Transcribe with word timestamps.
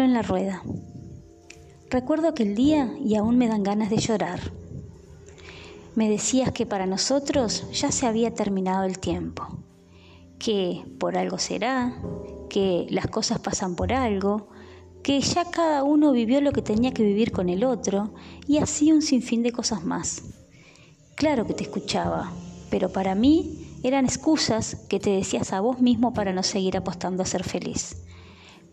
en 0.00 0.14
la 0.14 0.22
rueda. 0.22 0.62
Recuerdo 1.90 2.28
aquel 2.28 2.54
día 2.54 2.94
y 3.04 3.16
aún 3.16 3.36
me 3.36 3.48
dan 3.48 3.62
ganas 3.62 3.90
de 3.90 3.98
llorar. 3.98 4.40
Me 5.94 6.08
decías 6.08 6.52
que 6.52 6.64
para 6.64 6.86
nosotros 6.86 7.70
ya 7.72 7.92
se 7.92 8.06
había 8.06 8.32
terminado 8.34 8.84
el 8.84 8.98
tiempo, 8.98 9.58
que 10.38 10.82
por 10.98 11.18
algo 11.18 11.38
será, 11.38 11.94
que 12.48 12.86
las 12.88 13.08
cosas 13.08 13.40
pasan 13.40 13.76
por 13.76 13.92
algo, 13.92 14.48
que 15.02 15.20
ya 15.20 15.44
cada 15.50 15.84
uno 15.84 16.12
vivió 16.12 16.40
lo 16.40 16.52
que 16.52 16.62
tenía 16.62 16.94
que 16.94 17.02
vivir 17.02 17.30
con 17.30 17.50
el 17.50 17.62
otro 17.62 18.14
y 18.48 18.56
así 18.58 18.92
un 18.92 19.02
sinfín 19.02 19.42
de 19.42 19.52
cosas 19.52 19.84
más. 19.84 20.22
Claro 21.14 21.46
que 21.46 21.52
te 21.52 21.64
escuchaba, 21.64 22.32
pero 22.70 22.90
para 22.90 23.14
mí 23.14 23.78
eran 23.82 24.06
excusas 24.06 24.76
que 24.88 24.98
te 24.98 25.10
decías 25.10 25.52
a 25.52 25.60
vos 25.60 25.80
mismo 25.80 26.14
para 26.14 26.32
no 26.32 26.42
seguir 26.42 26.78
apostando 26.78 27.22
a 27.22 27.26
ser 27.26 27.44
feliz. 27.44 27.96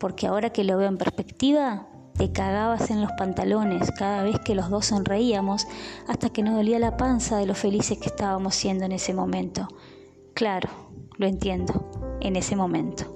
Porque 0.00 0.26
ahora 0.26 0.50
que 0.50 0.64
lo 0.64 0.76
veo 0.76 0.88
en 0.88 0.98
perspectiva, 0.98 1.86
te 2.16 2.32
cagabas 2.32 2.90
en 2.90 3.00
los 3.00 3.12
pantalones 3.12 3.92
cada 3.92 4.24
vez 4.24 4.40
que 4.40 4.56
los 4.56 4.68
dos 4.68 4.86
sonreíamos 4.86 5.68
hasta 6.08 6.30
que 6.30 6.42
nos 6.42 6.54
dolía 6.54 6.80
la 6.80 6.96
panza 6.96 7.36
de 7.36 7.46
lo 7.46 7.54
felices 7.54 7.98
que 7.98 8.08
estábamos 8.08 8.56
siendo 8.56 8.84
en 8.84 8.90
ese 8.90 9.14
momento. 9.14 9.68
Claro, 10.34 10.68
lo 11.16 11.28
entiendo, 11.28 12.18
en 12.20 12.34
ese 12.34 12.56
momento. 12.56 13.14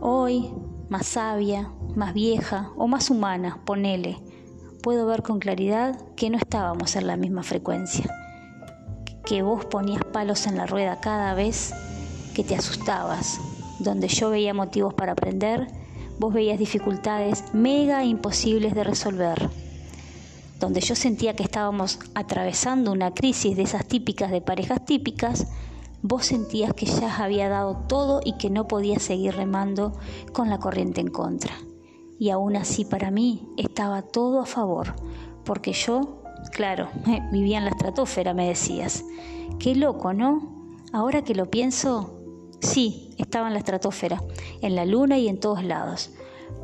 Hoy, 0.00 0.52
más 0.88 1.06
sabia, 1.06 1.72
más 1.96 2.14
vieja 2.14 2.70
o 2.76 2.86
más 2.86 3.10
humana, 3.10 3.60
ponele, 3.64 4.18
puedo 4.80 5.06
ver 5.06 5.24
con 5.24 5.40
claridad 5.40 5.98
que 6.14 6.30
no 6.30 6.38
estábamos 6.38 6.94
en 6.94 7.08
la 7.08 7.16
misma 7.16 7.42
frecuencia 7.42 8.08
que 9.26 9.42
vos 9.42 9.64
ponías 9.64 10.04
palos 10.04 10.46
en 10.46 10.56
la 10.56 10.66
rueda 10.66 11.00
cada 11.00 11.34
vez 11.34 11.74
que 12.34 12.44
te 12.44 12.54
asustabas. 12.54 13.40
Donde 13.78 14.08
yo 14.08 14.30
veía 14.30 14.54
motivos 14.54 14.94
para 14.94 15.12
aprender, 15.12 15.66
vos 16.18 16.32
veías 16.32 16.58
dificultades 16.58 17.44
mega 17.52 18.04
imposibles 18.04 18.74
de 18.74 18.84
resolver. 18.84 19.50
Donde 20.58 20.80
yo 20.80 20.94
sentía 20.94 21.36
que 21.36 21.42
estábamos 21.42 21.98
atravesando 22.14 22.92
una 22.92 23.12
crisis 23.12 23.56
de 23.56 23.62
esas 23.62 23.86
típicas 23.86 24.30
de 24.30 24.40
parejas 24.40 24.84
típicas, 24.84 25.46
vos 26.02 26.26
sentías 26.26 26.72
que 26.72 26.86
ya 26.86 27.16
había 27.16 27.48
dado 27.48 27.76
todo 27.88 28.20
y 28.24 28.38
que 28.38 28.50
no 28.50 28.66
podía 28.68 28.98
seguir 28.98 29.34
remando 29.34 29.92
con 30.32 30.48
la 30.48 30.58
corriente 30.58 31.00
en 31.00 31.08
contra. 31.08 31.52
Y 32.18 32.30
aún 32.30 32.56
así 32.56 32.84
para 32.84 33.10
mí 33.10 33.46
estaba 33.58 34.02
todo 34.02 34.40
a 34.40 34.46
favor, 34.46 34.94
porque 35.44 35.72
yo 35.72 36.22
Claro, 36.50 36.88
vivía 37.32 37.58
en 37.58 37.64
la 37.64 37.70
estratosfera, 37.70 38.34
me 38.34 38.48
decías. 38.48 39.04
Qué 39.58 39.74
loco, 39.74 40.12
¿no? 40.12 40.74
Ahora 40.92 41.22
que 41.22 41.34
lo 41.34 41.50
pienso, 41.50 42.15
sí, 42.60 43.10
estaba 43.18 43.48
en 43.48 43.54
la 43.54 43.58
estratosfera, 43.58 44.22
en 44.60 44.74
la 44.76 44.84
luna 44.84 45.18
y 45.18 45.28
en 45.28 45.38
todos 45.40 45.62
lados. 45.62 46.10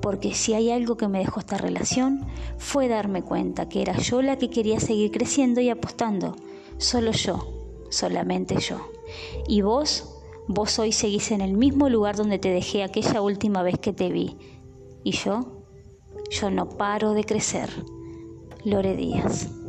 Porque 0.00 0.34
si 0.34 0.54
hay 0.54 0.70
algo 0.70 0.96
que 0.96 1.08
me 1.08 1.18
dejó 1.18 1.40
esta 1.40 1.58
relación, 1.58 2.26
fue 2.58 2.88
darme 2.88 3.22
cuenta 3.22 3.68
que 3.68 3.82
era 3.82 3.96
yo 3.98 4.22
la 4.22 4.36
que 4.36 4.50
quería 4.50 4.80
seguir 4.80 5.10
creciendo 5.10 5.60
y 5.60 5.70
apostando. 5.70 6.36
Solo 6.78 7.12
yo, 7.12 7.86
solamente 7.90 8.58
yo. 8.60 8.90
Y 9.46 9.62
vos, 9.62 10.20
vos 10.48 10.78
hoy 10.78 10.92
seguís 10.92 11.30
en 11.30 11.40
el 11.40 11.52
mismo 11.52 11.88
lugar 11.88 12.16
donde 12.16 12.38
te 12.38 12.50
dejé 12.50 12.82
aquella 12.82 13.20
última 13.20 13.62
vez 13.62 13.78
que 13.78 13.92
te 13.92 14.10
vi. 14.10 14.36
Y 15.04 15.12
yo, 15.12 15.64
yo 16.30 16.50
no 16.50 16.68
paro 16.68 17.12
de 17.12 17.24
crecer. 17.24 17.70
Lore 18.64 18.96
Díaz. 18.96 19.61